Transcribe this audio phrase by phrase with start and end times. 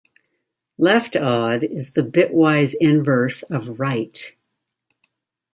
[0.79, 4.35] "Left odd" is the bitwise inverse of "right".